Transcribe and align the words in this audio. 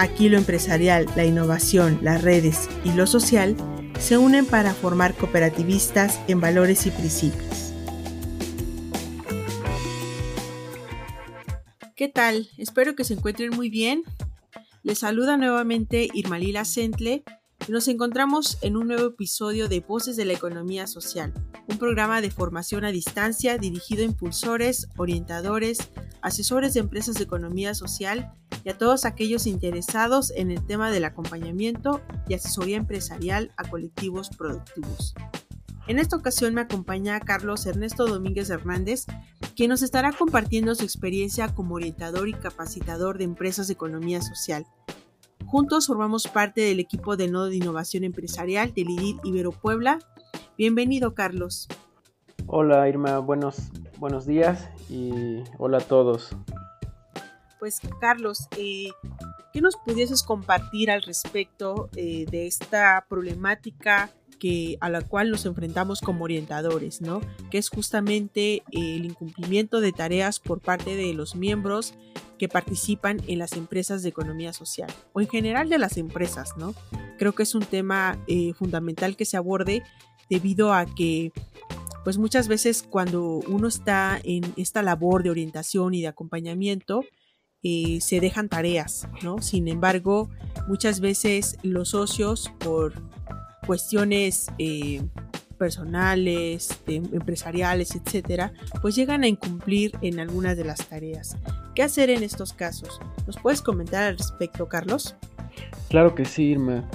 Aquí 0.00 0.30
lo 0.30 0.38
empresarial, 0.38 1.04
la 1.14 1.26
innovación, 1.26 1.98
las 2.00 2.22
redes 2.22 2.70
y 2.84 2.92
lo 2.94 3.06
social 3.06 3.54
se 3.98 4.16
unen 4.16 4.46
para 4.46 4.72
formar 4.72 5.14
cooperativistas 5.14 6.18
en 6.26 6.40
valores 6.40 6.86
y 6.86 6.90
principios. 6.90 7.74
¿Qué 11.94 12.08
tal? 12.08 12.48
Espero 12.56 12.96
que 12.96 13.04
se 13.04 13.12
encuentren 13.12 13.50
muy 13.50 13.68
bien. 13.68 14.02
Les 14.82 15.00
saluda 15.00 15.36
nuevamente 15.36 16.08
Irmalila 16.14 16.64
Sentle 16.64 17.22
nos 17.68 17.88
encontramos 17.88 18.58
en 18.62 18.76
un 18.76 18.88
nuevo 18.88 19.08
episodio 19.08 19.68
de 19.68 19.80
Voces 19.80 20.16
de 20.16 20.24
la 20.24 20.32
Economía 20.32 20.86
Social, 20.86 21.32
un 21.68 21.78
programa 21.78 22.20
de 22.20 22.30
formación 22.30 22.84
a 22.84 22.90
distancia 22.90 23.58
dirigido 23.58 24.02
a 24.02 24.06
impulsores, 24.06 24.88
orientadores, 24.96 25.90
asesores 26.22 26.74
de 26.74 26.80
empresas 26.80 27.16
de 27.16 27.24
economía 27.24 27.74
social 27.74 28.32
y 28.64 28.70
a 28.70 28.78
todos 28.78 29.04
aquellos 29.04 29.46
interesados 29.46 30.32
en 30.34 30.50
el 30.50 30.66
tema 30.66 30.90
del 30.90 31.04
acompañamiento 31.04 32.00
y 32.28 32.34
asesoría 32.34 32.76
empresarial 32.76 33.52
a 33.56 33.68
colectivos 33.68 34.30
productivos. 34.30 35.14
En 35.86 35.98
esta 35.98 36.16
ocasión 36.16 36.54
me 36.54 36.60
acompaña 36.60 37.18
Carlos 37.20 37.66
Ernesto 37.66 38.06
Domínguez 38.06 38.50
Hernández, 38.50 39.06
quien 39.56 39.70
nos 39.70 39.82
estará 39.82 40.12
compartiendo 40.12 40.74
su 40.74 40.84
experiencia 40.84 41.54
como 41.54 41.74
orientador 41.74 42.28
y 42.28 42.32
capacitador 42.32 43.18
de 43.18 43.24
empresas 43.24 43.66
de 43.66 43.74
economía 43.74 44.22
social. 44.22 44.66
Juntos 45.50 45.88
formamos 45.88 46.28
parte 46.28 46.60
del 46.60 46.78
equipo 46.78 47.16
de 47.16 47.28
Nodo 47.28 47.46
de 47.46 47.56
Innovación 47.56 48.04
Empresarial 48.04 48.72
del 48.72 48.90
IDIR 48.90 49.16
Ibero 49.24 49.50
Puebla. 49.50 49.98
Bienvenido, 50.56 51.14
Carlos. 51.14 51.66
Hola, 52.46 52.88
Irma. 52.88 53.18
Buenos, 53.18 53.70
buenos 53.98 54.26
días 54.26 54.68
y 54.88 55.42
hola 55.58 55.78
a 55.78 55.80
todos 55.80 56.36
pues 57.60 57.78
Carlos, 58.00 58.48
eh, 58.56 58.88
¿qué 59.52 59.60
nos 59.60 59.76
pudieses 59.76 60.22
compartir 60.22 60.90
al 60.90 61.02
respecto 61.02 61.90
eh, 61.94 62.24
de 62.28 62.46
esta 62.46 63.04
problemática 63.06 64.10
que, 64.40 64.78
a 64.80 64.88
la 64.88 65.02
cual 65.02 65.30
nos 65.30 65.44
enfrentamos 65.44 66.00
como 66.00 66.24
orientadores, 66.24 67.02
¿no? 67.02 67.20
Que 67.50 67.58
es 67.58 67.68
justamente 67.68 68.62
el 68.72 69.04
incumplimiento 69.04 69.82
de 69.82 69.92
tareas 69.92 70.40
por 70.40 70.60
parte 70.60 70.96
de 70.96 71.12
los 71.12 71.36
miembros 71.36 71.94
que 72.40 72.48
participan 72.48 73.20
en 73.26 73.38
las 73.38 73.52
empresas 73.52 74.02
de 74.02 74.08
economía 74.08 74.54
social 74.54 74.90
o 75.12 75.20
en 75.20 75.28
general 75.28 75.68
de 75.68 75.78
las 75.78 75.98
empresas, 75.98 76.56
¿no? 76.56 76.74
Creo 77.18 77.34
que 77.34 77.42
es 77.42 77.54
un 77.54 77.62
tema 77.62 78.18
eh, 78.28 78.54
fundamental 78.54 79.14
que 79.14 79.26
se 79.26 79.36
aborde 79.36 79.82
debido 80.30 80.72
a 80.72 80.86
que 80.86 81.32
pues 82.02 82.16
muchas 82.16 82.48
veces 82.48 82.82
cuando 82.82 83.42
uno 83.46 83.68
está 83.68 84.18
en 84.24 84.54
esta 84.56 84.82
labor 84.82 85.22
de 85.22 85.28
orientación 85.28 85.92
y 85.92 86.00
de 86.00 86.08
acompañamiento, 86.08 87.04
eh, 87.62 88.00
se 88.00 88.20
dejan 88.20 88.48
tareas, 88.48 89.06
¿no? 89.22 89.42
Sin 89.42 89.68
embargo, 89.68 90.30
muchas 90.66 91.00
veces 91.00 91.58
los 91.62 91.90
socios, 91.90 92.50
por 92.58 92.94
cuestiones 93.66 94.46
eh, 94.56 95.02
personales, 95.60 96.80
empresariales, 96.86 97.94
etcétera, 97.94 98.54
pues 98.80 98.96
llegan 98.96 99.24
a 99.24 99.28
incumplir 99.28 99.92
en 100.00 100.18
algunas 100.18 100.56
de 100.56 100.64
las 100.64 100.88
tareas. 100.88 101.36
¿Qué 101.74 101.82
hacer 101.82 102.08
en 102.08 102.22
estos 102.22 102.54
casos? 102.54 102.98
¿Nos 103.26 103.36
puedes 103.36 103.60
comentar 103.60 104.04
al 104.04 104.16
respecto, 104.16 104.68
Carlos? 104.68 105.16
Claro 105.90 106.14
que 106.14 106.24
sí, 106.24 106.44
Irma. 106.44 106.88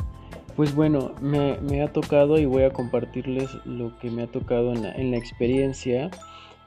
Pues 0.56 0.74
bueno, 0.74 1.14
me, 1.22 1.84
ha 1.84 1.94
tocado 1.94 2.40
y 2.40 2.46
voy 2.46 2.64
a 2.64 2.72
compartirles 2.72 3.52
lo 3.66 3.96
que 4.00 4.10
me 4.10 4.24
ha 4.24 4.28
tocado 4.28 4.74
en 4.74 4.82
la, 4.82 4.96
en 4.96 5.12
la 5.12 5.18
experiencia 5.18 6.10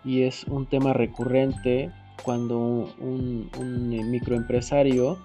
y 0.05 0.23
es 0.23 0.45
un 0.45 0.67
tema 0.67 0.93
recurrente 0.93 1.91
cuando 2.23 2.95
un, 3.01 4.11
microempresario 4.11 5.19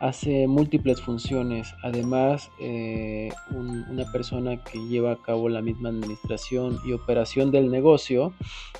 hace 0.00 0.46
múltiples 0.46 1.00
funciones. 1.00 1.74
Además, 1.82 2.50
eh, 2.60 3.30
una 3.50 4.10
persona 4.12 4.62
que 4.62 4.78
lleva 4.78 5.12
a 5.12 5.16
cabo 5.16 5.48
la 5.48 5.62
misma 5.62 5.88
administración 5.88 6.78
y 6.84 6.92
operación 6.92 7.50
del 7.50 7.70
negocio, 7.70 8.32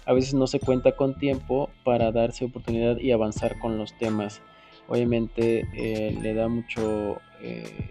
a 0.07 0.13
veces 0.13 0.35
no 0.35 0.47
se 0.47 0.61
cuenta 0.61 0.93
con 0.93 1.19
tiempo 1.19 1.71
para 1.85 2.13
darse 2.13 2.45
oportunidad 2.45 2.99
y 2.99 3.13
avanzar 3.13 3.59
con 3.59 3.79
los 3.79 3.97
temas. 3.99 4.41
Obviamente 4.89 5.67
eh, 5.75 6.19
le 6.21 6.35
da 6.35 6.49
mucho 6.49 7.21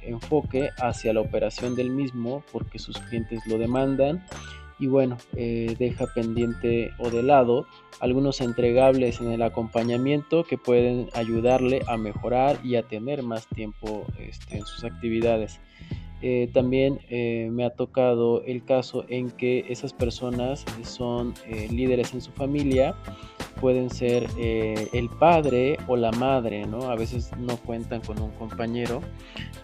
enfoque 0.01 0.71
hacia 0.77 1.13
la 1.13 1.21
operación 1.21 1.73
del 1.73 1.89
mismo 1.89 2.43
porque 2.51 2.79
sus 2.79 2.97
clientes 2.97 3.39
lo 3.47 3.57
demandan 3.57 4.21
y 4.79 4.87
bueno, 4.87 5.17
eh, 5.35 5.75
deja 5.79 6.05
pendiente 6.07 6.91
o 6.99 7.09
de 7.09 7.23
lado 7.23 7.65
algunos 7.99 8.41
entregables 8.41 9.19
en 9.19 9.31
el 9.31 9.41
acompañamiento 9.41 10.43
que 10.43 10.57
pueden 10.57 11.09
ayudarle 11.13 11.81
a 11.87 11.97
mejorar 11.97 12.59
y 12.63 12.75
a 12.75 12.83
tener 12.83 13.23
más 13.23 13.47
tiempo 13.47 14.05
este, 14.19 14.57
en 14.57 14.65
sus 14.65 14.83
actividades. 14.83 15.59
Eh, 16.21 16.49
también 16.51 16.99
eh, 17.09 17.47
me 17.51 17.63
ha 17.63 17.69
tocado 17.71 18.43
el 18.43 18.63
caso 18.63 19.05
en 19.07 19.29
que 19.29 19.65
esas 19.69 19.93
personas 19.93 20.65
son 20.83 21.35
líderes 21.69 22.13
en 22.13 22.21
su 22.21 22.31
familia, 22.31 22.95
pueden 23.61 23.89
ser 23.89 24.27
el 24.37 25.09
padre 25.09 25.77
o 25.87 25.95
la 25.95 26.11
madre, 26.11 26.65
¿no? 26.65 26.89
A 26.89 26.95
veces 26.95 27.31
no 27.37 27.57
cuentan 27.57 28.01
con 28.01 28.19
un 28.21 28.31
compañero 28.31 29.01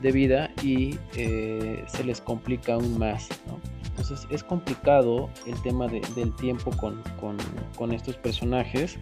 de 0.02 0.12
vida 0.12 0.52
y 0.64 0.96
se 1.14 2.04
les 2.04 2.22
complica 2.22 2.76
aún 2.76 2.98
más, 2.98 3.30
¿no? 3.48 3.83
Entonces 3.94 4.28
es 4.32 4.44
complicado 4.44 5.30
el 5.46 5.62
tema 5.62 5.88
del 5.88 6.34
tiempo 6.36 6.72
con, 6.78 7.94
estos 7.94 8.18
personajes, 8.18 8.98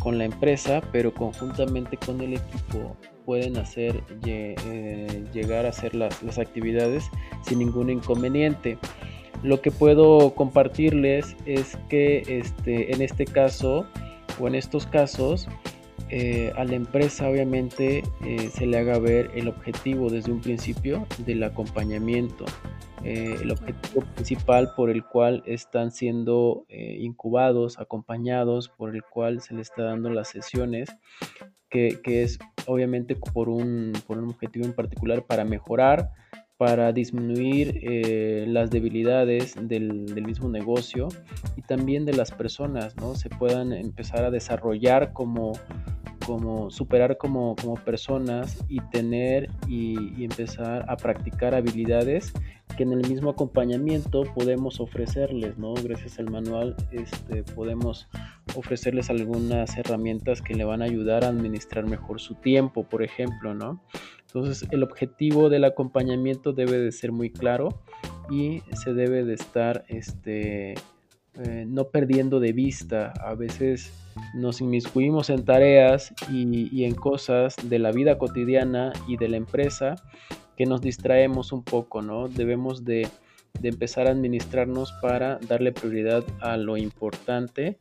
con 0.00 0.18
la 0.18 0.24
empresa, 0.24 0.80
pero 0.92 1.12
conjuntamente 1.12 1.96
con 1.96 2.20
el 2.20 2.34
equipo 2.34 2.96
pueden 3.24 3.56
hacer 3.56 4.04
eh, 4.24 5.24
llegar 5.32 5.66
a 5.66 5.70
hacer 5.70 5.96
las, 5.96 6.38
actividades 6.38 7.10
sin 7.42 7.58
ningún 7.58 7.90
inconveniente. 7.90 8.78
Lo 9.42 9.60
que 9.60 9.72
puedo 9.72 10.32
compartirles 10.36 11.36
es 11.44 11.76
que 11.88 12.22
este, 12.28 12.94
en 12.94 13.02
este 13.02 13.24
caso 13.24 13.84
o 14.38 14.46
en 14.46 14.54
estos 14.54 14.86
casos 14.86 15.48
eh, 16.08 16.52
a 16.56 16.64
la 16.64 16.74
empresa 16.74 17.28
obviamente 17.28 18.04
eh, 18.24 18.50
se 18.52 18.64
le 18.66 18.78
haga 18.78 18.98
ver 18.98 19.30
el 19.34 19.48
objetivo 19.48 20.08
desde 20.08 20.30
un 20.30 20.40
principio 20.40 21.04
del 21.26 21.42
acompañamiento 21.42 22.44
eh, 23.02 23.36
el 23.40 23.50
objetivo 23.50 24.04
principal 24.14 24.72
por 24.76 24.90
el 24.90 25.04
cual 25.04 25.42
están 25.46 25.90
siendo 25.90 26.64
incubados, 26.68 27.78
acompañados, 27.78 28.68
por 28.68 28.94
el 28.94 29.02
cual 29.02 29.40
se 29.42 29.54
les 29.54 29.70
está 29.70 29.84
dando 29.84 30.10
las 30.10 30.28
sesiones, 30.28 30.88
que, 31.70 32.00
es 32.04 32.38
obviamente 32.66 33.14
por 33.14 33.48
un, 33.48 33.92
por 34.08 34.18
un, 34.18 34.30
objetivo 34.30 34.64
en 34.64 34.72
particular 34.72 35.24
para 35.24 35.44
mejorar, 35.44 36.10
para 36.56 36.92
disminuir 36.92 37.80
eh, 37.82 38.44
las 38.48 38.70
debilidades 38.70 39.54
del, 39.60 40.06
del, 40.06 40.24
mismo 40.24 40.48
negocio 40.48 41.08
y 41.56 41.62
también 41.62 42.06
de 42.06 42.14
las 42.14 42.30
personas, 42.30 42.96
¿no? 42.96 43.14
Se 43.14 43.28
puedan 43.28 43.72
empezar 43.72 44.24
a 44.24 44.30
desarrollar 44.30 45.12
como 45.12 45.52
como 46.26 46.70
superar 46.70 47.16
como, 47.18 47.54
personas 47.84 48.64
y 48.68 48.80
tener 48.90 49.48
y, 49.68 50.24
empezar 50.24 50.84
a 50.88 50.96
practicar 50.96 51.54
habilidades 51.54 52.32
que 52.76 52.82
en 52.82 52.92
el 52.92 53.08
mismo 53.08 53.30
acompañamiento 53.30 54.24
podemos 54.34 54.80
ofrecerles, 54.80 55.56
¿no? 55.56 55.74
Gracias 55.74 56.18
al 56.18 56.28
manual 56.28 56.74
este, 56.90 57.44
podemos 57.54 58.08
ofrecerles 58.56 59.08
algunas 59.08 59.78
herramientas 59.78 60.42
que 60.42 60.54
le 60.54 60.64
van 60.64 60.82
a 60.82 60.86
ayudar 60.86 61.24
a 61.24 61.28
administrar 61.28 61.86
mejor 61.86 62.20
su 62.20 62.34
tiempo, 62.34 62.82
por 62.82 63.04
ejemplo, 63.04 63.54
¿no? 63.54 63.80
Entonces 64.26 64.68
el 64.70 64.82
objetivo 64.82 65.48
del 65.48 65.64
acompañamiento 65.64 66.52
debe 66.52 66.78
de 66.78 66.92
ser 66.92 67.12
muy 67.12 67.30
claro 67.30 67.80
y 68.30 68.62
se 68.74 68.92
debe 68.92 69.24
de 69.24 69.34
estar 69.34 69.84
este, 69.88 70.74
eh, 71.38 71.64
no 71.66 71.88
perdiendo 71.88 72.40
de 72.40 72.52
vista. 72.52 73.12
A 73.20 73.34
veces 73.34 73.92
nos 74.34 74.60
inmiscuimos 74.60 75.28
en 75.28 75.44
tareas 75.44 76.14
y, 76.30 76.84
en 76.84 76.94
cosas 76.94 77.56
de 77.62 77.78
la 77.78 77.92
vida 77.92 78.16
cotidiana 78.16 78.92
y 79.06 79.18
de 79.18 79.28
la 79.28 79.36
empresa 79.36 79.96
que 80.56 80.64
nos 80.64 80.80
distraemos 80.80 81.52
un 81.52 81.62
poco, 81.62 82.00
¿no? 82.00 82.28
Debemos 82.28 82.84
de, 82.84 83.06
empezar 83.62 84.06
a 84.06 84.10
administrarnos 84.10 84.92
para 85.02 85.38
darle 85.46 85.72
prioridad 85.72 86.24
a 86.40 86.56
lo 86.56 86.78
importante 86.78 87.76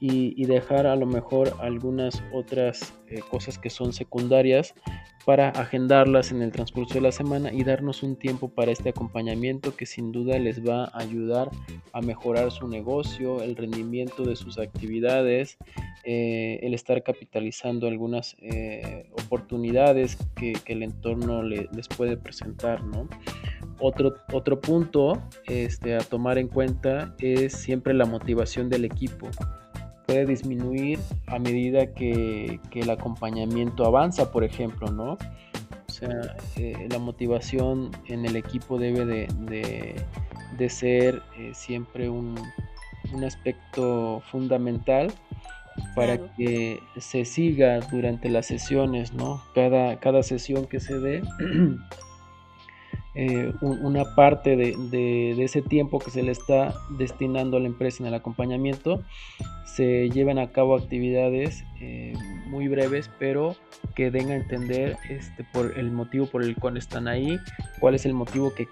y, 0.00 0.44
dejar 0.46 0.86
a 0.86 0.96
lo 0.96 1.04
mejor 1.04 1.54
algunas 1.60 2.22
otras 2.32 2.94
eh, 3.08 3.20
cosas 3.30 3.58
que 3.58 3.68
son 3.68 3.92
secundarias 3.92 4.74
para 5.26 5.48
agendarlas 5.48 6.30
en 6.30 6.40
el 6.40 6.52
transcurso 6.52 6.94
de 6.94 7.00
la 7.00 7.10
semana 7.10 7.52
y 7.52 7.64
darnos 7.64 8.04
un 8.04 8.14
tiempo 8.14 8.48
para 8.48 8.70
este 8.70 8.90
acompañamiento 8.90 9.74
que 9.74 9.84
sin 9.84 10.12
duda 10.12 10.38
les 10.38 10.64
va 10.64 10.84
a 10.84 11.00
ayudar 11.00 11.50
a 11.92 12.00
mejorar 12.00 12.52
su 12.52 12.68
negocio, 12.68 13.42
el 13.42 13.56
rendimiento 13.56 14.22
de 14.22 14.36
sus 14.36 14.56
actividades, 14.56 15.58
eh, 16.04 16.60
el 16.62 16.74
estar 16.74 17.02
capitalizando 17.02 17.88
algunas 17.88 18.36
eh, 18.38 19.10
oportunidades 19.24 20.16
que, 20.36 20.54
el 20.66 20.84
entorno 20.84 21.42
les 21.42 21.88
puede 21.88 22.16
presentar. 22.16 22.80
Otro, 23.80 24.14
otro 24.32 24.60
punto 24.60 25.20
este, 25.48 25.96
a 25.96 25.98
tomar 25.98 26.38
en 26.38 26.46
cuenta 26.46 27.16
es 27.18 27.52
siempre 27.52 27.94
la 27.94 28.04
motivación 28.04 28.68
del 28.68 28.84
equipo 28.84 29.28
puede 30.06 30.26
disminuir 30.26 30.98
a 31.26 31.38
medida 31.38 31.92
que, 31.92 32.60
el 32.72 32.90
acompañamiento 32.90 33.84
avanza, 33.84 34.30
por 34.30 34.44
ejemplo, 34.44 34.88
¿no? 34.88 35.12
O 35.88 35.92
sea, 35.92 36.36
eh, 36.56 36.86
la 36.90 36.98
motivación 36.98 37.90
en 38.06 38.24
el 38.26 38.36
equipo 38.36 38.78
debe 38.78 39.04
de, 39.04 40.68
ser 40.68 41.22
eh, 41.38 41.52
siempre 41.54 42.08
un, 42.08 42.36
aspecto 43.24 44.20
fundamental 44.30 45.12
para 45.94 46.18
que 46.34 46.80
se 46.98 47.24
siga 47.24 47.80
durante 47.80 48.28
las 48.28 48.46
sesiones, 48.46 49.12
¿no? 49.12 49.42
Cada, 49.54 49.98
cada 50.00 50.22
sesión 50.22 50.66
que 50.66 50.80
se 50.80 50.98
dé 50.98 51.22
Eh, 53.18 53.50
una 53.62 54.14
parte 54.14 54.56
de, 54.56 55.42
ese 55.42 55.62
tiempo 55.62 56.00
que 56.00 56.10
se 56.10 56.22
le 56.22 56.32
está 56.32 56.74
destinando 56.90 57.56
a 57.56 57.60
la 57.60 57.66
empresa 57.66 58.02
en 58.02 58.08
el 58.08 58.14
acompañamiento, 58.14 59.02
se 59.64 60.10
lleven 60.10 60.38
a 60.38 60.52
cabo 60.52 60.76
actividades 60.76 61.64
eh, 61.80 62.12
muy 62.48 62.68
breves, 62.68 63.10
pero 63.18 63.56
que 63.94 64.10
den 64.10 64.30
a 64.30 64.36
entender 64.36 64.98
este, 65.08 65.44
por 65.44 65.78
el 65.78 65.92
motivo 65.92 66.26
por 66.26 66.42
el 66.42 66.56
cual 66.56 66.76
están 66.76 67.08
ahí, 67.08 67.38
cuál 67.80 67.94
es 67.94 68.04
el 68.04 68.12
motivo 68.12 68.52
que, 68.54 68.68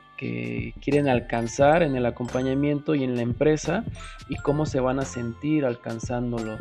quieren 0.81 1.09
alcanzar 1.09 1.83
en 1.83 1.97
el 1.97 2.07
acompañamiento 2.07 2.95
y 2.95 3.05
en 3.05 3.15
la 3.15 3.21
empresa 3.21 3.85
y 4.31 4.37
cómo 4.37 4.65
se 4.65 4.81
van 4.81 4.99
a 4.99 5.05
sentir 5.05 5.67
alcanzándolo, 5.67 6.57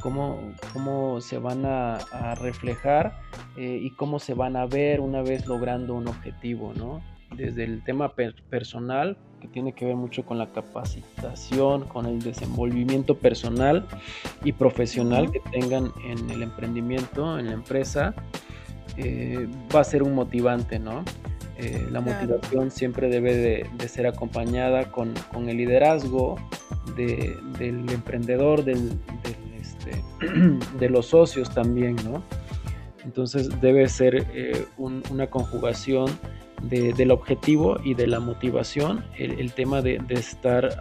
cómo, 0.00 0.54
cómo 0.72 1.20
se 1.20 1.36
van 1.36 1.66
a, 1.66 1.98
reflejar 2.36 3.18
eh, 3.58 3.78
y 3.82 3.90
cómo 3.90 4.18
se 4.18 4.32
van 4.32 4.56
a 4.56 4.64
ver 4.64 5.00
una 5.00 5.20
vez 5.20 5.46
logrando 5.46 5.92
un 5.92 6.08
objetivo, 6.08 6.72
¿no? 6.74 7.02
Desde 7.36 7.64
el 7.64 7.82
tema 7.82 8.12
personal, 8.50 9.16
que 9.40 9.48
tiene 9.48 9.72
que 9.72 9.84
ver 9.84 9.96
mucho 9.96 10.24
con 10.24 10.38
la 10.38 10.52
capacitación, 10.52 11.88
con 11.88 12.06
el 12.06 12.20
desenvolvimiento 12.20 13.16
personal 13.16 13.86
y 14.44 14.52
profesional 14.52 15.32
que 15.32 15.40
tengan 15.50 15.92
en 16.04 16.30
el 16.30 16.42
emprendimiento, 16.42 17.38
en 17.38 17.46
la 17.46 17.52
empresa, 17.52 18.14
eh, 18.96 19.48
va 19.74 19.80
a 19.80 19.84
ser 19.84 20.02
un 20.02 20.14
motivante, 20.14 20.78
¿no? 20.78 21.04
Eh, 21.58 21.86
la 21.90 22.00
motivación 22.00 22.70
siempre 22.70 23.08
debe 23.08 23.34
de, 23.34 23.88
ser 23.88 24.06
acompañada 24.06 24.90
con, 24.90 25.14
el 25.48 25.56
liderazgo 25.56 26.36
del 26.96 27.88
emprendedor, 27.90 28.64
del, 28.64 28.92
este, 29.60 30.02
de 30.78 30.88
los 30.88 31.06
socios 31.06 31.52
también, 31.52 31.96
¿no? 32.04 32.22
Entonces 33.04 33.60
debe 33.60 33.88
ser 33.88 34.26
eh, 34.32 34.66
una 34.76 35.26
conjugación 35.28 36.06
del 36.62 37.10
objetivo 37.10 37.78
y 37.84 37.94
de 37.94 38.06
la 38.06 38.20
motivación, 38.20 39.04
el, 39.18 39.52
tema 39.52 39.82
de, 39.82 40.00
estar 40.10 40.76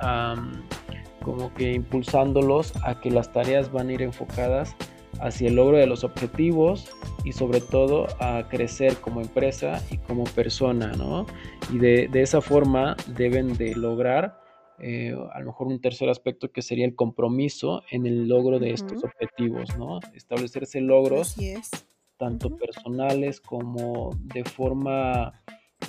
como 1.23 1.53
que 1.53 1.73
impulsándolos 1.73 2.73
a 2.83 2.99
que 2.99 3.11
las 3.11 3.31
tareas 3.31 3.71
van 3.71 3.89
a 3.89 3.93
ir 3.93 4.01
enfocadas 4.01 4.75
hacia 5.19 5.49
el 5.49 5.55
logro 5.55 5.77
de 5.77 5.87
los 5.87 6.03
objetivos 6.03 6.89
y 7.23 7.33
sobre 7.33 7.61
todo 7.61 8.07
a 8.19 8.47
crecer 8.49 8.95
como 8.97 9.21
empresa 9.21 9.81
y 9.91 9.97
como 9.97 10.23
persona, 10.23 10.93
¿no? 10.93 11.25
Y 11.71 11.77
de, 11.77 12.09
esa 12.13 12.41
forma 12.41 12.95
deben 13.07 13.55
de 13.57 13.75
lograr 13.75 14.39
eh, 14.79 15.15
a 15.33 15.39
lo 15.39 15.47
mejor 15.47 15.67
un 15.67 15.79
tercer 15.79 16.09
aspecto 16.09 16.51
que 16.51 16.63
sería 16.63 16.85
el 16.85 16.95
compromiso 16.95 17.83
en 17.91 18.07
el 18.07 18.27
logro 18.27 18.57
de 18.57 18.71
estos 18.71 19.03
objetivos, 19.03 19.77
¿no? 19.77 19.99
Establecerse 20.15 20.81
logros 20.81 21.35
tanto 22.17 22.55
personales 22.55 23.41
como 23.41 24.11
de 24.21 24.43
forma 24.43 25.33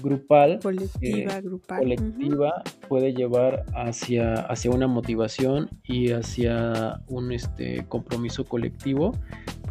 grupal, 0.01 0.59
colectiva, 0.63 1.39
eh, 1.39 1.43
colectiva 1.67 2.63
puede 2.89 3.13
llevar 3.13 3.65
hacia, 3.75 4.35
hacia 4.35 4.71
una 4.71 4.87
motivación 4.87 5.71
y 5.85 6.13
hacia 6.13 7.01
un 7.09 7.33
este, 7.33 7.85
compromiso 7.89 8.45
colectivo, 8.45 9.13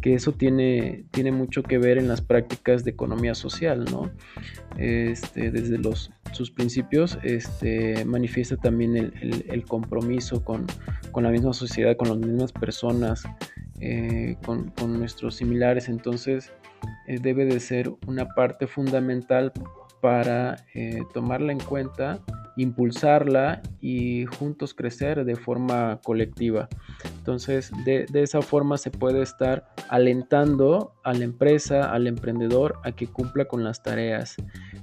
que 0.00 0.14
eso 0.14 0.32
tiene, 0.32 1.04
tiene 1.10 1.32
mucho 1.32 1.62
que 1.62 1.78
ver 1.78 1.98
en 1.98 2.08
las 2.08 2.20
prácticas 2.20 2.84
de 2.84 2.90
economía 2.90 3.34
social, 3.34 3.84
¿no? 3.84 4.10
Este, 4.76 5.50
desde 5.50 5.78
los, 5.78 6.10
sus 6.32 6.50
principios 6.50 7.18
este, 7.22 8.04
manifiesta 8.04 8.56
también 8.56 8.96
el, 8.96 9.64
compromiso 9.64 10.44
con, 10.44 10.66
la 11.14 11.30
misma 11.30 11.52
sociedad, 11.52 11.96
con 11.96 12.08
las 12.08 12.18
mismas 12.18 12.52
personas, 12.52 13.22
eh, 13.80 14.36
con, 14.44 14.70
con, 14.70 14.98
nuestros 14.98 15.36
similares, 15.36 15.88
entonces 15.88 16.52
eh, 17.06 17.18
debe 17.20 17.44
de 17.44 17.60
ser 17.60 17.90
una 18.06 18.28
parte 18.28 18.66
fundamental 18.66 19.52
para 20.02 20.66
eh, 20.74 21.04
tomarla 21.14 21.52
en 21.52 21.60
cuenta, 21.60 22.18
impulsarla 22.56 23.62
y 23.80 24.26
juntos 24.26 24.74
crecer 24.74 25.24
de 25.24 25.36
forma 25.36 26.00
colectiva. 26.02 26.68
Entonces, 27.18 27.70
de, 27.84 28.06
esa 28.12 28.42
forma 28.42 28.78
se 28.78 28.90
puede 28.90 29.22
estar 29.22 29.72
alentando 29.88 30.92
a 31.04 31.14
la 31.14 31.22
empresa, 31.22 31.92
al 31.92 32.08
emprendedor, 32.08 32.80
a 32.82 32.90
que 32.90 33.06
cumpla 33.06 33.44
con 33.44 33.62
las 33.62 33.84
tareas, 33.84 34.34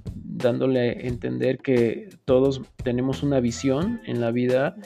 dándole 0.06 0.92
a 0.92 0.94
entender 0.94 1.58
que 1.58 2.08
todos 2.24 2.62
tenemos 2.86 3.22
una 3.22 3.42
visión 3.42 4.00
en 4.06 4.22
la 4.22 4.32
vida, 4.32 4.78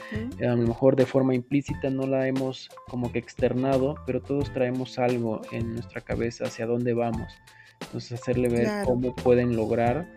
a 0.41 0.56
lo 0.56 0.68
mejor 0.68 0.95
de 0.95 1.06
forma 1.06 1.35
implícita 1.35 1.91
no 1.91 2.07
la 2.07 2.27
hemos 2.27 2.71
como 2.88 3.12
que 3.12 3.19
externado, 3.19 3.97
pero 4.07 4.19
todos 4.19 4.51
traemos 4.51 4.97
algo 4.97 5.41
en 5.51 5.74
nuestra 5.74 6.01
cabeza 6.01 6.45
hacia 6.45 6.65
dónde 6.65 6.95
vamos. 6.95 7.31
Entonces 7.85 8.19
hacerle 8.19 8.50
ver 8.50 8.85
cómo 8.85 9.15
pueden 9.15 9.56
lograr 9.56 10.09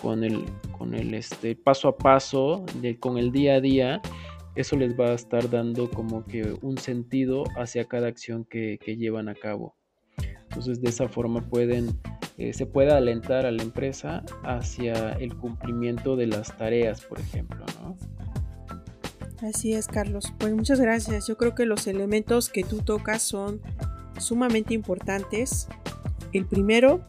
con 0.00 0.24
el, 0.24 0.44
con 0.76 0.94
el 0.94 1.14
este, 1.14 1.56
paso 1.56 1.88
a 1.88 1.96
paso, 1.96 2.64
de, 2.80 2.98
con 2.98 3.18
el 3.18 3.32
día 3.32 3.54
a 3.54 3.60
día, 3.60 4.02
eso 4.54 4.76
les 4.76 4.98
va 4.98 5.08
a 5.08 5.14
estar 5.14 5.50
dando 5.50 5.90
como 5.90 6.24
que 6.24 6.56
un 6.62 6.78
sentido 6.78 7.44
hacia 7.56 7.86
cada 7.86 8.08
acción 8.08 8.44
que, 8.44 8.78
llevan 8.86 9.28
a 9.28 9.34
cabo. 9.34 9.74
Entonces 10.44 10.80
de 10.80 10.90
esa 10.90 11.08
forma 11.08 11.40
pueden, 11.48 11.98
eh, 12.38 12.52
se 12.52 12.66
puede 12.66 12.92
alentar 12.92 13.46
a 13.46 13.50
la 13.50 13.62
empresa 13.62 14.22
hacia 14.44 15.12
el 15.14 15.34
cumplimiento 15.36 16.14
de 16.14 16.28
las 16.28 16.56
tareas, 16.56 17.00
por 17.04 17.18
ejemplo. 17.18 17.64
Así 19.42 19.74
es, 19.74 19.88
Carlos. 19.88 20.32
Pues 20.38 20.54
muchas 20.54 20.80
gracias. 20.80 21.26
Yo 21.26 21.36
creo 21.36 21.54
que 21.54 21.66
los 21.66 21.86
elementos 21.86 22.48
que 22.48 22.62
tú 22.62 22.78
tocas 22.78 23.22
son 23.22 23.60
sumamente 24.18 24.74
importantes. 24.74 25.68
El 26.32 26.46
primero 26.46 27.04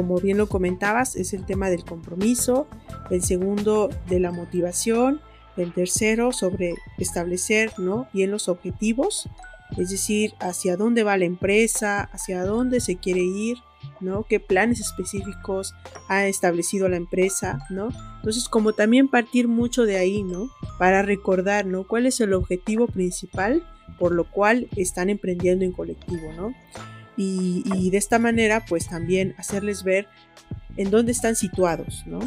como 0.00 0.18
bien 0.18 0.38
lo 0.38 0.48
comentabas, 0.48 1.14
es 1.14 1.34
el 1.34 1.44
tema 1.44 1.68
del 1.68 1.84
compromiso, 1.84 2.66
el 3.10 3.22
segundo 3.22 3.90
de 4.08 4.18
la 4.18 4.32
motivación, 4.32 5.20
el 5.58 5.74
tercero 5.74 6.32
sobre 6.32 6.74
establecer 6.96 7.70
¿no? 7.76 8.08
bien 8.14 8.30
los 8.30 8.48
objetivos, 8.48 9.28
es 9.76 9.90
decir, 9.90 10.32
hacia 10.40 10.78
dónde 10.78 11.02
va 11.02 11.18
la 11.18 11.26
empresa, 11.26 12.08
hacia 12.14 12.46
dónde 12.46 12.80
se 12.80 12.96
quiere 12.96 13.20
ir, 13.20 13.58
¿no? 14.00 14.24
qué 14.26 14.40
planes 14.40 14.80
específicos 14.80 15.74
ha 16.08 16.24
establecido 16.24 16.88
la 16.88 16.96
empresa, 16.96 17.58
¿no? 17.68 17.90
Entonces, 18.16 18.48
como 18.48 18.72
también 18.72 19.08
partir 19.08 19.48
mucho 19.48 19.84
de 19.84 19.98
ahí, 19.98 20.22
¿no? 20.22 20.48
Para 20.78 21.02
recordar, 21.02 21.66
¿no? 21.66 21.86
¿Cuál 21.86 22.06
es 22.06 22.20
el 22.20 22.32
objetivo 22.32 22.86
principal 22.86 23.62
por 23.98 24.12
lo 24.12 24.24
cual 24.24 24.68
están 24.76 25.10
emprendiendo 25.10 25.64
en 25.64 25.72
colectivo, 25.72 26.32
¿no? 26.34 26.54
Y, 27.22 27.90
de 27.90 27.98
esta 27.98 28.18
manera 28.18 28.64
pues 28.66 28.88
también 28.88 29.34
hacerles 29.36 29.84
ver 29.84 30.08
en 30.76 30.90
dónde 30.90 31.12
están 31.12 31.36
situados, 31.36 32.04
¿no? 32.06 32.20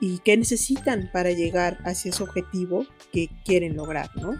Y, 0.00 0.18
qué 0.18 0.36
necesitan 0.36 1.10
para 1.12 1.32
llegar 1.32 1.78
hacia 1.84 2.10
ese 2.10 2.22
objetivo 2.22 2.86
que 3.12 3.28
quieren 3.44 3.76
lograr, 3.76 4.10
¿no? 4.16 4.34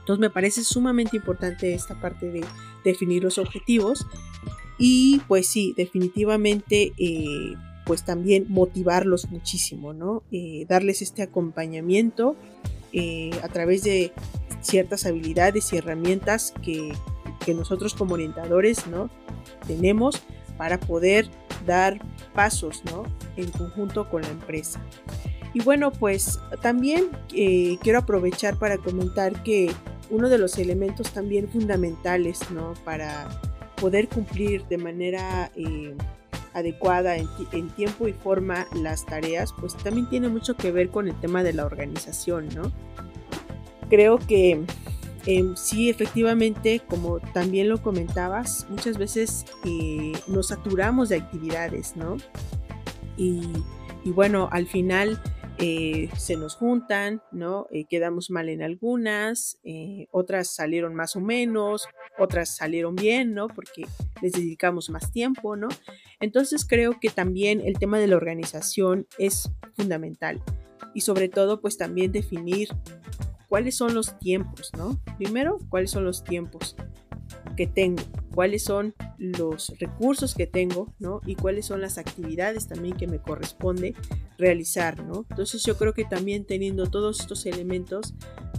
Entonces 0.00 0.18
me 0.20 0.30
parece 0.30 0.64
sumamente 0.64 1.16
importante 1.16 1.72
esta 1.72 2.00
parte 2.00 2.30
de 2.30 2.44
definir 2.84 3.22
los 3.22 3.38
objetivos 3.38 4.04
y 4.76 5.20
pues 5.28 5.46
sí, 5.46 5.72
definitivamente 5.76 6.92
eh, 6.98 7.54
pues 7.86 8.04
también 8.04 8.46
motivarlos 8.48 9.30
muchísimo, 9.30 9.92
¿no? 9.92 10.24
Eh, 10.32 10.66
darles 10.68 11.00
este 11.00 11.22
acompañamiento 11.22 12.34
eh, 12.92 13.30
a 13.44 13.48
través 13.48 13.84
de 13.84 14.12
ciertas 14.62 15.06
habilidades 15.06 15.72
y 15.72 15.76
herramientas 15.76 16.52
que, 16.62 16.92
que 17.44 17.54
nosotros 17.54 17.94
como 17.94 18.14
orientadores 18.14 18.86
¿no? 18.86 19.10
tenemos 19.66 20.22
para 20.56 20.78
poder 20.78 21.28
dar 21.66 22.00
pasos 22.34 22.82
¿no? 22.86 23.04
en 23.36 23.50
conjunto 23.50 24.08
con 24.08 24.22
la 24.22 24.28
empresa. 24.28 24.80
Y 25.54 25.60
bueno, 25.60 25.90
pues 25.90 26.38
también 26.62 27.10
eh, 27.34 27.76
quiero 27.82 27.98
aprovechar 27.98 28.56
para 28.58 28.78
comentar 28.78 29.42
que 29.42 29.70
uno 30.10 30.28
de 30.28 30.38
los 30.38 30.58
elementos 30.58 31.10
también 31.12 31.48
fundamentales 31.48 32.50
¿no? 32.50 32.74
para 32.84 33.28
poder 33.76 34.08
cumplir 34.08 34.64
de 34.66 34.78
manera 34.78 35.50
eh, 35.56 35.94
adecuada 36.54 37.16
en, 37.16 37.70
tiempo 37.70 38.08
y 38.08 38.12
forma 38.12 38.66
las 38.74 39.06
tareas, 39.06 39.52
pues 39.58 39.76
también 39.76 40.08
tiene 40.08 40.28
mucho 40.28 40.54
que 40.54 40.70
ver 40.70 40.90
con 40.90 41.08
el 41.08 41.18
tema 41.20 41.42
de 41.42 41.52
la 41.52 41.64
organización, 41.64 42.48
¿no? 42.54 42.70
Creo 43.88 44.18
que 44.18 44.62
em, 45.26 45.56
sí, 45.56 45.90
efectivamente, 45.90 46.80
como 46.88 47.20
también 47.20 47.68
lo 47.68 47.80
comentabas, 47.82 48.66
muchas 48.68 48.98
veces 48.98 49.44
eh, 49.64 50.12
nos 50.26 50.48
saturamos 50.48 51.08
de 51.08 51.16
actividades, 51.16 51.96
¿no? 51.96 52.16
Y, 53.16 53.42
bueno, 54.04 54.48
al 54.50 54.66
final 54.66 55.20
eh, 55.58 56.08
se 56.16 56.36
nos 56.36 56.56
juntan, 56.56 57.22
¿no? 57.30 57.68
Eh, 57.70 57.84
quedamos 57.88 58.30
mal 58.30 58.48
en 58.48 58.62
algunas, 58.62 59.58
otras 60.10 60.48
salieron 60.48 60.94
más 60.94 61.14
o 61.14 61.20
menos, 61.20 61.86
otras 62.18 62.56
salieron 62.56 62.96
bien, 62.96 63.34
¿no? 63.34 63.48
Porque 63.48 63.86
les 64.22 64.32
dedicamos 64.32 64.90
más 64.90 65.12
tiempo, 65.12 65.56
¿no? 65.56 65.68
Entonces 66.20 66.66
creo 66.66 66.98
que 67.00 67.10
también 67.10 67.60
el 67.60 67.78
tema 67.78 67.98
de 67.98 68.08
la 68.08 68.16
organización 68.16 69.06
es 69.18 69.50
fundamental 69.74 70.42
y 70.94 71.02
sobre 71.02 71.28
todo 71.28 71.60
pues 71.60 71.76
también 71.76 72.12
definir 72.12 72.68
cuáles 73.52 73.76
son 73.76 73.92
los 73.92 74.18
tiempos, 74.18 74.70
¿no? 74.78 74.98
Primero, 75.18 75.58
cuáles 75.68 75.90
son 75.90 76.06
los 76.06 76.24
tiempos 76.24 76.74
que 77.54 77.66
tengo, 77.66 78.02
cuáles 78.34 78.64
son 78.64 78.94
los 79.18 79.74
recursos 79.78 80.34
que 80.34 80.46
tengo, 80.46 80.94
¿no? 80.98 81.20
Y 81.26 81.34
cuáles 81.34 81.66
son 81.66 81.82
las 81.82 81.98
actividades 81.98 82.66
también 82.66 82.96
que 82.96 83.06
me 83.06 83.18
corresponde 83.18 83.94
realizar, 84.38 85.04
¿no? 85.04 85.26
Entonces 85.28 85.62
yo 85.64 85.76
creo 85.76 85.92
que 85.92 86.06
también 86.06 86.46
teniendo 86.46 86.86
todos 86.86 87.20
estos 87.20 87.44
elementos, 87.44 88.14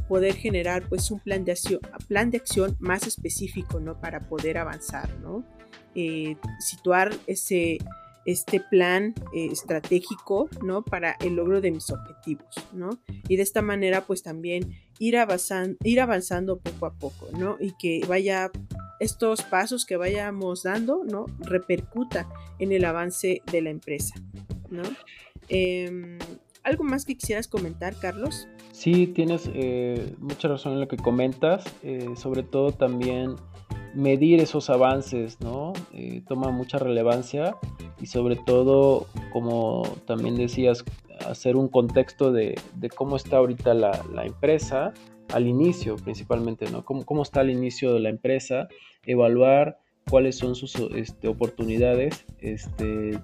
poder 0.08 0.36
generar 0.36 0.88
pues 0.88 1.10
un 1.10 1.20
plan 1.20 1.44
de 1.44 1.54
acción, 1.54 1.80
plan 2.08 2.30
de 2.30 2.38
acción 2.38 2.78
más 2.80 3.08
específico, 3.08 3.80
¿no? 3.80 4.00
Para 4.00 4.20
poder 4.30 4.60
avanzar, 4.60 5.18
¿no? 5.22 5.44
Eh, 5.96 6.38
situar 6.60 7.12
ese, 7.26 7.80
este 8.26 8.60
plan 8.60 9.14
eh, 9.34 9.50
estratégico, 9.52 10.50
¿no? 10.64 10.84
Para 10.84 11.18
el 11.22 11.36
logro 11.36 11.62
de 11.62 11.72
mis 11.72 11.90
objetivos, 11.90 12.56
¿no? 12.72 13.00
Y 13.28 13.36
de 13.36 13.44
esta 13.44 13.62
manera, 13.62 14.02
pues 14.02 14.24
también 14.24 14.74
ir 15.00 15.18
avanzando, 15.18 15.78
ir 15.84 16.00
avanzando 16.00 16.60
poco 16.60 16.86
a 16.86 16.94
poco, 16.94 17.28
¿no? 17.38 17.58
Y 17.60 17.74
que 17.78 18.02
vaya 18.08 18.52
estos 19.00 19.42
pasos 19.44 19.86
que 19.86 19.98
vayamos 19.98 20.64
dando, 20.64 21.04
¿no? 21.04 21.26
Repercuta 21.40 22.28
en 22.60 22.72
el 22.72 22.86
avance 22.86 23.42
de 23.52 23.62
la 23.62 23.70
empresa, 23.70 24.16
¿no? 24.70 24.84
Em, 25.50 26.18
¿Algo 26.64 26.86
más 26.86 27.04
que 27.04 27.18
quisieras 27.18 27.50
comentar, 27.50 27.94
Carlos? 28.00 28.48
Sí, 28.72 29.08
tienes 29.08 29.50
eh, 29.54 30.16
mucha 30.20 30.48
razón 30.48 30.74
en 30.74 30.80
lo 30.80 30.88
que 30.88 30.96
comentas, 30.96 31.66
eh, 31.84 32.08
sobre 32.16 32.42
todo 32.44 32.72
también 32.72 33.36
medir 33.94 34.40
esos 34.40 34.70
avances, 34.70 35.40
¿no? 35.42 35.74
Eh, 35.94 36.22
toma 36.28 36.50
mucha 36.52 36.80
relevancia 36.80 37.56
y 38.02 38.08
sobre 38.08 38.36
todo, 38.36 39.08
como 39.32 39.84
también 40.06 40.36
decías, 40.36 40.84
hacer 41.28 41.56
un 41.56 41.68
contexto 41.68 42.32
de, 42.32 42.56
cómo 42.96 43.16
está 43.16 43.38
ahorita 43.38 43.74
la, 43.74 44.02
empresa 44.24 44.94
al 45.32 45.48
inicio 45.48 45.96
principalmente, 45.96 46.70
¿no? 46.70 46.84
Cómo, 46.84 47.06
cómo 47.06 47.24
está 47.24 47.42
al 47.42 47.50
inicio 47.50 47.94
de 47.94 48.00
la 48.00 48.10
empresa, 48.10 48.68
evaluar 49.06 49.80
cuáles 50.10 50.38
son 50.38 50.56
sus 50.56 50.76
este, 50.96 51.28
oportunidades, 51.28 52.26
este, 52.40 53.20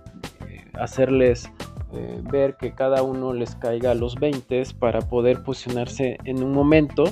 hacerles 0.74 1.50
eh, 1.92 2.22
ver 2.24 2.56
que 2.56 2.76
cada 2.76 3.02
uno 3.02 3.34
les 3.34 3.56
caiga 3.56 3.92
a 3.92 3.96
los 3.96 4.14
20 4.16 4.64
para 4.78 5.02
poder 5.02 5.42
posicionarse 5.42 6.18
en 6.24 6.44
un 6.44 6.52
momento 6.52 7.06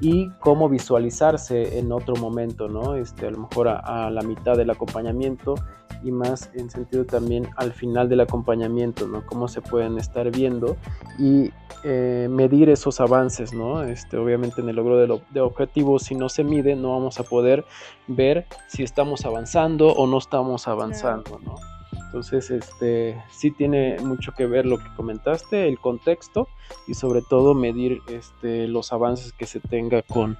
y 0.00 0.30
cómo 0.40 0.68
visualizarse 0.68 1.78
en 1.78 1.92
otro 1.92 2.16
momento, 2.16 2.66
¿no? 2.68 2.96
Este, 2.96 3.28
a 3.28 3.30
lo 3.30 3.38
mejor 3.38 3.68
a, 3.68 4.10
la 4.10 4.22
mitad 4.22 4.56
del 4.56 4.70
acompañamiento 4.70 5.54
y 6.02 6.10
más 6.10 6.50
en 6.54 6.70
sentido 6.70 7.04
también 7.04 7.48
al 7.56 7.72
final 7.72 8.08
del 8.08 8.20
acompañamiento, 8.20 9.06
¿no? 9.06 9.24
Cómo 9.26 9.46
se 9.46 9.62
pueden 9.62 9.96
estar 9.96 10.28
viendo 10.32 10.76
y 11.20 11.52
eh, 11.84 12.26
medir 12.28 12.68
esos 12.68 13.00
avances, 13.00 13.52
¿no? 13.52 13.84
Este, 13.84 14.16
obviamente 14.16 14.60
en 14.60 14.68
el 14.68 14.74
logro 14.74 14.96
de, 14.98 15.20
de 15.30 15.40
objetivos, 15.40 16.02
si 16.02 16.16
no 16.16 16.28
se 16.28 16.42
mide, 16.42 16.74
no 16.74 16.90
vamos 16.90 17.20
a 17.20 17.22
poder 17.22 17.64
ver 18.08 18.46
si 18.66 18.82
estamos 18.82 19.24
avanzando 19.24 19.92
o 19.92 20.08
no 20.08 20.18
estamos 20.18 20.66
avanzando, 20.66 21.38
¿no? 21.44 21.75
Entonces, 22.16 22.50
este, 22.50 23.22
sí 23.30 23.50
tiene 23.50 23.98
mucho 24.00 24.32
que 24.32 24.46
ver 24.46 24.64
lo 24.64 24.78
que 24.78 24.88
comentaste, 24.96 25.68
el 25.68 25.78
contexto 25.78 26.48
y 26.86 26.94
sobre 26.94 27.20
todo 27.20 27.52
medir 27.52 28.00
este, 28.08 28.68
los 28.68 28.90
avances 28.90 29.34
que 29.34 29.44
se 29.44 29.60
tenga 29.60 30.00
con 30.00 30.38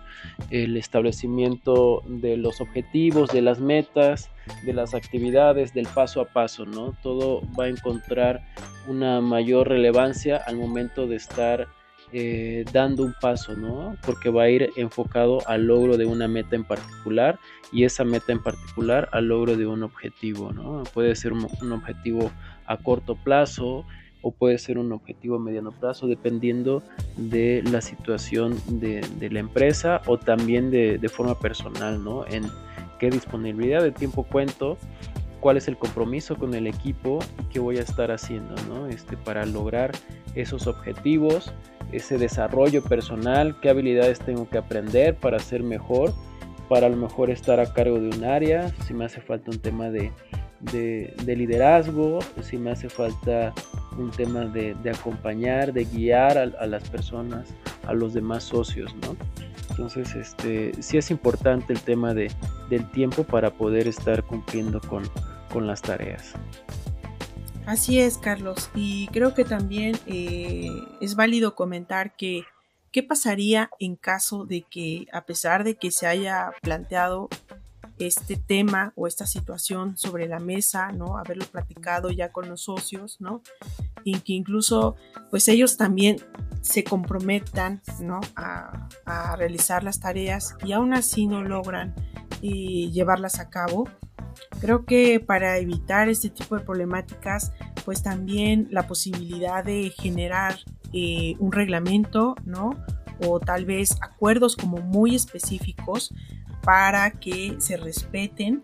el 0.49 0.79
establecimiento 0.79 2.03
de 2.07 2.39
los 2.39 2.63
objetivos, 2.63 3.29
de 3.29 3.43
las 3.43 3.61
metas, 3.61 4.31
de 4.65 4.73
las 4.73 4.95
actividades, 4.95 5.75
del 5.75 5.87
paso 5.87 6.23
a 6.23 6.25
paso, 6.25 6.65
¿no? 6.65 6.95
Todo 7.03 7.43
va 7.61 7.65
a 7.65 7.69
encontrar 7.69 8.41
una 8.89 9.21
mayor 9.21 9.69
relevancia 9.69 10.39
al 10.47 10.57
momento 10.57 11.07
de 11.07 11.17
estar 11.17 11.69
eh, 12.13 12.65
dando 12.73 13.03
un 13.03 13.15
paso, 13.21 13.57
¿no? 13.57 13.97
Porque 14.05 14.31
va 14.31 14.45
a 14.45 14.49
ir 14.49 14.71
enfocado 14.77 15.47
al 15.49 15.67
logro 15.67 15.97
de 15.97 16.07
una 16.07 16.29
meta 16.29 16.55
en 16.55 16.65
particular 16.65 17.39
y 17.73 17.85
esa 17.85 18.05
meta 18.05 18.33
en 18.33 18.43
particular 18.43 19.09
al 19.13 19.27
logro 19.27 19.57
de 19.57 19.67
un 19.67 19.83
objetivo, 19.83 20.53
¿no? 20.53 20.85
Puede 20.95 21.17
ser 21.17 21.33
un, 21.33 21.73
objetivo 21.73 22.31
a 22.67 22.77
corto 22.77 23.17
plazo 23.17 23.85
o 24.23 24.31
puede 24.31 24.59
ser 24.59 24.79
un 24.79 24.93
objetivo 24.93 25.37
a 25.37 25.39
mediano 25.41 25.73
plazo 25.73 26.07
dependiendo 26.07 26.83
de 27.17 27.63
la 27.71 27.81
situación 27.81 28.57
de, 28.69 29.01
la 29.31 29.41
empresa 29.41 30.01
o 30.07 30.17
también 30.17 30.71
de, 30.71 31.09
forma 31.09 31.39
personal, 31.39 32.03
¿no? 32.03 32.25
En 32.29 32.45
qué 33.01 33.11
disponibilidad 33.11 33.83
de 33.83 33.91
tiempo 33.91 34.23
cuento 34.23 34.79
cuál 35.41 35.57
es 35.57 35.69
el 35.69 35.77
compromiso 35.77 36.37
con 36.37 36.55
el 36.55 36.67
equipo 36.67 37.19
y 37.41 37.45
qué 37.53 37.59
voy 37.59 37.79
a 37.79 37.83
estar 37.83 38.11
haciendo, 38.11 38.55
¿no? 38.69 38.87
Este, 38.87 39.17
para 39.17 39.45
lograr 39.45 39.93
esos 40.37 40.67
objetivos 40.67 41.53
ese 41.93 42.19
desarrollo 42.19 42.83
personal, 42.83 43.59
qué 43.61 43.71
habilidades 43.71 44.19
tengo 44.21 44.49
que 44.49 44.59
aprender 44.59 45.15
para 45.17 45.39
ser 45.39 45.63
mejor, 45.63 46.13
para 46.69 46.87
a 46.87 46.91
lo 46.91 46.97
mejor 46.97 47.31
estar 47.31 47.61
a 47.61 47.73
cargo 47.73 48.01
de 48.01 48.09
un 48.09 48.25
área, 48.25 48.69
si 48.87 48.95
me 48.95 49.05
hace 49.05 49.21
falta 49.21 49.51
un 49.51 49.59
tema 49.59 49.89
de, 49.91 50.13
liderazgo, 51.25 52.19
si 52.43 52.57
me 52.57 52.71
hace 52.73 52.89
falta 52.89 53.53
un 53.97 54.11
tema 54.11 54.47
de, 54.47 54.75
acompañar, 54.93 55.73
de 55.73 55.85
guiar 55.85 56.39
a, 56.39 56.67
las 56.67 56.89
personas, 56.89 57.49
a 57.87 57.95
los 57.95 58.15
demás 58.15 58.45
socios, 58.45 58.95
¿no? 58.97 59.17
Entonces, 59.71 60.15
este, 60.15 60.73
sí 60.81 60.97
es 60.97 61.11
importante 61.11 61.73
el 61.73 61.81
tema 61.81 62.15
de, 62.15 62.31
del 62.71 62.91
tiempo 62.93 63.25
para 63.25 63.51
poder 63.51 63.87
estar 63.87 64.23
cumpliendo 64.23 64.81
con, 64.81 65.03
con 65.53 65.67
las 65.67 65.83
tareas. 65.83 66.33
Así 67.67 67.99
es, 67.99 68.17
Carlos. 68.17 68.71
Y 68.75 69.09
creo 69.09 69.35
que 69.35 69.45
también 69.45 69.99
eh, 70.07 70.71
es 71.01 71.17
válido 71.17 71.57
comentar 71.57 72.15
que 72.17 72.45
qué 72.93 73.03
pasaría 73.03 73.71
en 73.81 73.97
caso 73.97 74.47
de 74.47 74.63
que, 74.63 75.07
a 75.13 75.27
pesar 75.27 75.65
de 75.65 75.75
que 75.75 75.91
se 75.91 76.07
haya 76.07 76.53
planteado 76.63 77.29
este 77.99 78.37
tema 78.37 78.93
o 78.95 79.07
esta 79.07 79.27
situación 79.27 79.97
sobre 79.97 80.29
la 80.29 80.39
mesa, 80.39 80.93
¿no? 80.93 81.19
Haberlo 81.19 81.45
platicado 81.47 82.11
ya 82.11 82.31
con 82.31 82.49
los 82.49 82.63
socios, 82.63 83.21
¿no? 83.21 83.43
Y 84.05 84.21
que 84.21 84.35
incluso, 84.35 84.97
pues 85.31 85.49
ellos 85.49 85.77
también 85.77 86.19
se 86.61 86.85
comprometan, 86.85 87.83
¿no? 88.01 88.21
A, 88.37 88.89
realizar 89.37 89.85
las 89.85 90.01
tareas 90.01 90.55
y 90.65 90.73
aún 90.73 90.95
así 90.95 91.27
no 91.27 91.43
logran 91.43 91.95
eh, 92.43 92.91
llevarlas 92.91 93.41
a 93.41 93.51
cabo 93.51 93.89
Creo 94.61 94.85
que 94.85 95.21
para 95.21 95.59
evitar 95.59 96.09
este 96.09 96.31
tipo 96.31 96.57
de 96.57 96.65
problemáticas, 96.65 97.53
pues 97.85 98.03
también 98.03 98.69
la 98.71 98.87
posibilidad 98.87 99.65
de 99.65 99.91
generar 99.91 100.57
eh, 100.93 101.37
un 101.39 101.53
reglamento, 101.53 102.37
¿no? 102.45 102.71
O 103.27 103.41
tal 103.41 103.65
vez 103.65 103.97
acuerdos 104.01 104.57
como 104.57 104.79
muy 104.79 105.15
específicos 105.15 106.13
para 106.63 107.11
que 107.13 107.57
se 107.59 107.77
respeten 107.77 108.63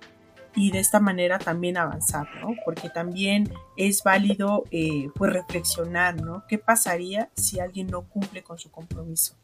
y 0.54 0.70
de 0.70 0.80
esta 0.80 1.00
manera 1.00 1.38
también 1.38 1.78
avanzar, 1.78 2.28
¿no? 2.40 2.48
Porque 2.64 2.90
también 2.90 3.50
es 3.76 4.02
válido 4.02 4.64
eh, 4.70 5.08
pues 5.14 5.32
reflexionar, 5.32 6.20
¿no? 6.20 6.44
¿Qué 6.48 6.58
pasaría 6.58 7.30
si 7.34 7.60
alguien 7.60 7.86
no 7.86 8.02
cumple 8.02 8.42
con 8.42 8.58
su 8.58 8.70
compromiso? 8.70 9.36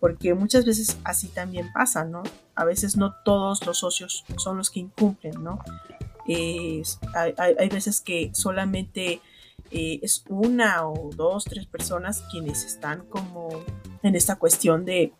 Porque 0.00 0.34
muchas 0.34 0.64
veces 0.64 0.98
así 1.04 1.28
también 1.28 1.72
pasa, 1.72 2.04
¿no? 2.04 2.22
A 2.54 2.64
veces 2.64 2.96
no 2.96 3.14
todos 3.24 3.64
los 3.66 3.78
socios 3.78 4.24
son 4.36 4.56
los 4.56 4.70
que 4.70 4.80
incumplen, 4.80 5.42
¿no? 5.42 5.58
hay, 7.14 7.68
veces 7.68 8.00
que 8.00 8.30
solamente 8.32 9.20
eh, 9.70 10.00
es 10.02 10.24
una 10.28 10.88
o 10.88 11.10
dos, 11.14 11.44
tres 11.44 11.66
personas 11.66 12.22
quienes 12.30 12.64
están 12.64 13.04
como 13.06 13.48
en 14.02 14.14
esta 14.14 14.36
cuestión 14.36 14.84
de, 14.84 15.12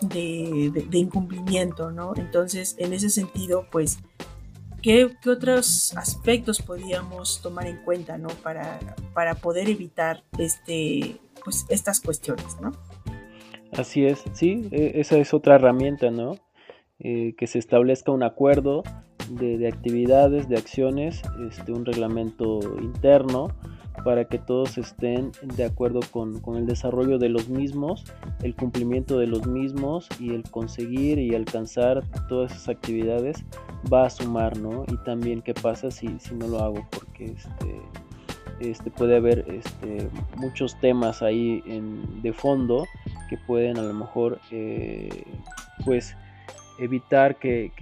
de, 0.00 0.98
incumplimiento, 0.98 1.90
¿no? 1.90 2.14
Entonces, 2.16 2.76
en 2.78 2.92
ese 2.92 3.10
sentido, 3.10 3.66
pues, 3.70 3.98
¿qué, 4.82 5.04
otros 5.26 5.96
aspectos 5.96 6.60
podríamos 6.60 7.40
tomar 7.42 7.66
en 7.66 7.78
cuenta, 7.78 8.18
¿no? 8.18 8.28
Para, 8.28 8.78
para 9.14 9.34
poder 9.34 9.68
evitar 9.68 10.22
este, 10.38 11.20
pues, 11.44 11.66
estas 11.68 12.00
cuestiones, 12.00 12.60
¿no? 12.60 12.72
Así 13.72 14.04
es, 14.04 14.24
sí, 14.32 14.68
e, 14.70 14.92
esa 14.96 15.18
es 15.18 15.34
otra 15.34 15.56
herramienta, 15.56 16.10
¿no? 16.10 16.36
Eh, 17.00 17.34
que 17.36 17.46
se 17.46 17.58
establezca 17.58 18.10
un 18.10 18.24
acuerdo 18.24 18.82
de, 19.30 19.68
actividades, 19.68 20.48
de 20.48 20.56
acciones, 20.56 21.22
este, 21.48 21.72
un 21.72 21.84
reglamento 21.84 22.60
interno 22.80 23.48
para 24.04 24.24
que 24.24 24.38
todos 24.38 24.78
estén 24.78 25.32
de 25.42 25.64
acuerdo 25.64 26.00
con, 26.10 26.40
el 26.56 26.66
desarrollo 26.66 27.18
de 27.18 27.28
los 27.28 27.48
mismos, 27.48 28.04
el 28.42 28.54
cumplimiento 28.54 29.18
de 29.18 29.26
los 29.26 29.46
mismos 29.46 30.08
y 30.18 30.30
el 30.30 30.44
conseguir 30.50 31.18
y 31.18 31.34
alcanzar 31.34 32.02
todas 32.28 32.52
esas 32.52 32.68
actividades 32.68 33.44
va 33.92 34.06
a 34.06 34.10
sumar, 34.10 34.58
¿no? 34.58 34.84
Y 34.88 34.96
también 35.04 35.42
qué 35.42 35.54
pasa 35.54 35.90
si, 35.90 36.18
si 36.18 36.34
no 36.34 36.48
lo 36.48 36.60
hago, 36.60 36.86
porque 36.90 37.24
este, 37.26 37.80
este 38.60 38.90
puede 38.90 39.16
haber 39.16 39.44
este, 39.48 40.08
muchos 40.36 40.78
temas 40.80 41.22
ahí 41.22 41.62
en, 41.66 42.22
de 42.22 42.32
fondo 42.32 42.86
que 43.28 43.36
pueden 43.36 43.78
a 43.78 43.82
lo 43.82 43.94
mejor 43.94 44.40
eh, 44.50 45.24
pues 45.84 46.16
evitar 46.78 47.36
que, 47.36 47.72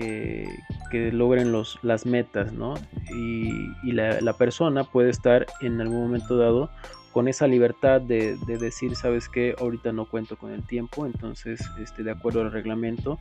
logren 1.12 1.52
los, 1.52 1.78
las 1.82 2.06
metas, 2.06 2.52
¿no? 2.52 2.74
Y, 3.14 3.92
la, 3.92 4.32
persona 4.34 4.84
puede 4.84 5.10
estar 5.10 5.46
en 5.60 5.80
algún 5.80 6.02
momento 6.02 6.36
dado 6.36 6.70
con 7.12 7.28
esa 7.28 7.46
libertad 7.46 8.00
de, 8.00 8.36
decir, 8.46 8.96
sabes 8.96 9.28
que 9.28 9.54
ahorita 9.58 9.92
no 9.92 10.06
cuento 10.06 10.36
con 10.36 10.52
el 10.52 10.66
tiempo, 10.66 11.06
entonces, 11.06 11.60
este, 11.78 12.02
de 12.02 12.10
acuerdo 12.10 12.40
al 12.42 12.52
reglamento, 12.52 13.18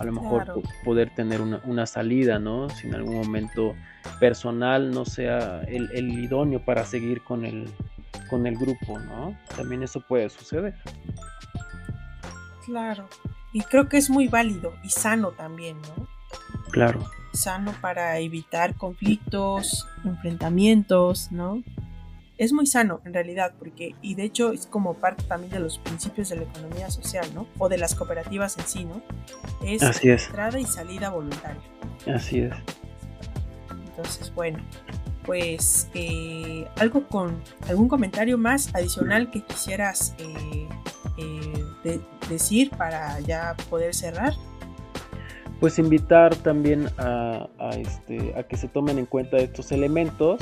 a 0.00 0.04
lo 0.04 0.12
mejor 0.12 0.62
poder 0.84 1.14
tener 1.14 1.40
una, 1.40 1.86
salida, 1.86 2.38
¿no? 2.38 2.68
Si 2.70 2.88
en 2.88 2.94
algún 2.94 3.16
momento 3.16 3.74
personal 4.18 4.90
no 4.90 5.04
sea 5.04 5.62
el, 5.62 5.88
el 5.92 6.18
idóneo 6.18 6.64
para 6.64 6.84
seguir 6.84 7.22
con 7.22 7.44
el, 7.44 7.68
con 8.28 8.46
el 8.46 8.56
grupo, 8.56 8.98
¿no? 8.98 9.36
También 9.56 9.82
eso 9.82 10.00
puede 10.00 10.28
suceder. 10.28 10.74
Claro. 12.66 13.08
Y 13.52 13.60
creo 13.62 13.88
que 13.88 13.96
es 13.96 14.10
muy 14.10 14.28
válido 14.28 14.74
y 14.84 14.90
sano 14.90 15.30
también, 15.30 15.78
¿no? 15.96 16.06
Claro. 16.70 17.08
Sano 17.32 17.72
para 17.80 18.18
evitar 18.18 18.74
conflictos, 18.74 19.86
enfrentamientos, 20.04 21.32
¿no? 21.32 21.62
Es 22.38 22.52
muy 22.52 22.66
sano 22.66 23.00
en 23.06 23.14
realidad, 23.14 23.54
porque, 23.58 23.94
y 24.02 24.14
de 24.14 24.24
hecho 24.24 24.52
es 24.52 24.66
como 24.66 24.94
parte 24.94 25.24
también 25.24 25.50
de 25.52 25.60
los 25.60 25.78
principios 25.78 26.28
de 26.28 26.36
la 26.36 26.42
economía 26.42 26.90
social, 26.90 27.26
¿no? 27.34 27.46
O 27.56 27.70
de 27.70 27.78
las 27.78 27.94
cooperativas 27.94 28.58
en 28.58 28.66
sí, 28.66 28.84
¿no? 28.84 29.00
Es, 29.64 29.82
Así 29.82 30.10
es. 30.10 30.26
entrada 30.26 30.58
y 30.60 30.66
salida 30.66 31.08
voluntaria. 31.08 31.62
Así 32.14 32.40
es. 32.40 32.52
Entonces, 33.70 34.34
bueno, 34.34 34.58
pues 35.24 35.88
eh, 35.94 36.68
algo 36.78 37.08
con 37.08 37.40
algún 37.68 37.88
comentario 37.88 38.36
más 38.36 38.74
adicional 38.74 39.30
que 39.30 39.42
quisieras 39.42 40.14
eh, 40.18 40.68
eh, 41.16 42.00
decir 42.28 42.70
para 42.70 43.20
ya 43.20 43.56
poder 43.70 43.94
cerrar? 43.94 44.34
Pues 45.60 45.78
invitar 45.78 46.36
también 46.36 46.88
a, 46.98 47.48
este, 47.76 48.34
a 48.36 48.42
que 48.42 48.56
se 48.56 48.68
tomen 48.68 48.98
en 48.98 49.06
cuenta 49.06 49.38
estos 49.38 49.72
elementos 49.72 50.40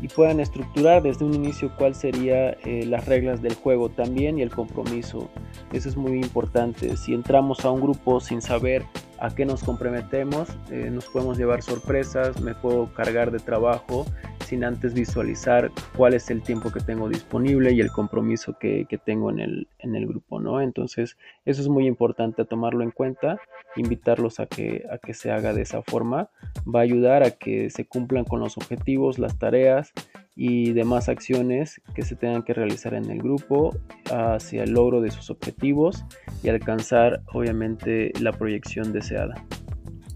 y 0.00 0.08
puedan 0.08 0.40
estructurar 0.40 1.02
desde 1.02 1.24
un 1.24 1.34
inicio 1.34 1.70
cuál 1.76 1.94
sería 1.94 2.50
eh, 2.50 2.84
las 2.86 3.06
reglas 3.06 3.42
del 3.42 3.54
juego 3.54 3.88
también 3.90 4.38
y 4.38 4.42
el 4.42 4.50
compromiso. 4.50 5.28
Eso 5.72 5.88
es 5.88 5.96
muy 5.96 6.12
importante. 6.12 6.96
Si 6.96 7.14
entramos 7.14 7.64
a 7.64 7.70
un 7.70 7.80
grupo 7.80 8.20
sin 8.20 8.40
saber 8.40 8.84
a 9.18 9.34
qué 9.34 9.46
nos 9.46 9.62
comprometemos, 9.62 10.48
eh, 10.70 10.90
nos 10.90 11.06
podemos 11.06 11.38
llevar 11.38 11.62
sorpresas, 11.62 12.40
me 12.40 12.54
puedo 12.54 12.92
cargar 12.94 13.30
de 13.30 13.38
trabajo 13.38 14.06
sin 14.46 14.64
antes 14.64 14.94
visualizar 14.94 15.72
cuál 15.96 16.14
es 16.14 16.30
el 16.30 16.40
tiempo 16.42 16.70
que 16.70 16.80
tengo 16.80 17.08
disponible 17.08 17.72
y 17.72 17.80
el 17.80 17.90
compromiso 17.90 18.56
que, 18.58 18.86
tengo 19.04 19.30
en 19.30 19.40
el, 19.40 19.68
en 19.78 19.94
el 19.94 20.06
grupo, 20.06 20.40
¿no? 20.40 20.60
Entonces, 20.60 21.16
eso 21.44 21.60
es 21.60 21.68
muy 21.68 21.86
importante 21.86 22.44
tomarlo 22.44 22.82
en 22.82 22.92
cuenta, 22.92 23.38
invitarlos 23.76 24.40
a 24.40 24.46
que, 24.46 24.86
a 24.90 24.98
que 24.98 25.14
se 25.14 25.30
haga 25.30 25.52
de 25.52 25.62
esa 25.62 25.82
forma, 25.82 26.30
va 26.66 26.80
a 26.80 26.82
ayudar 26.82 27.22
a 27.24 27.32
que 27.32 27.70
se 27.70 27.84
cumplan 27.84 28.24
con 28.24 28.40
los 28.40 28.56
objetivos, 28.56 29.18
las 29.18 29.38
tareas 29.38 29.92
y 30.36 30.72
demás 30.72 31.08
acciones 31.08 31.80
que 31.94 32.02
se 32.02 32.14
tengan 32.14 32.42
que 32.42 32.54
realizar 32.54 32.94
en 32.94 33.10
el 33.10 33.18
grupo 33.18 33.76
hacia 34.12 34.62
el 34.62 34.72
logro 34.72 35.00
de 35.00 35.10
sus 35.10 35.30
objetivos 35.30 36.04
y 36.42 36.48
alcanzar 36.48 37.22
obviamente 37.32 38.12
la 38.20 38.32
proyección 38.32 38.92
deseada. 38.92 39.34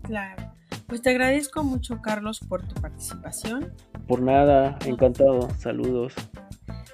Claro. 0.03 0.50
Pues 0.91 1.03
te 1.03 1.11
agradezco 1.11 1.63
mucho 1.63 2.03
Carlos 2.03 2.41
por 2.41 2.67
tu 2.67 2.75
participación. 2.81 3.73
Por 4.09 4.23
nada, 4.23 4.77
encantado. 4.85 5.49
Saludos. 5.57 6.15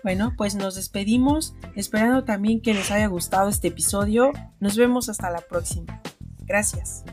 Bueno, 0.05 0.35
pues 0.37 0.55
nos 0.55 0.75
despedimos, 0.75 1.55
esperando 1.77 2.23
también 2.23 2.61
que 2.61 2.75
les 2.75 2.91
haya 2.91 3.07
gustado 3.07 3.49
este 3.49 3.69
episodio. 3.69 4.33
Nos 4.61 4.77
vemos 4.77 5.09
hasta 5.09 5.31
la 5.31 5.41
próxima. 5.41 6.03
Gracias. 6.45 7.05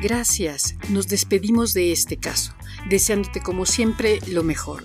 Gracias, 0.00 0.76
nos 0.88 1.08
despedimos 1.08 1.74
de 1.74 1.92
este 1.92 2.16
caso, 2.16 2.54
deseándote 2.88 3.42
como 3.42 3.66
siempre 3.66 4.18
lo 4.28 4.42
mejor. 4.42 4.84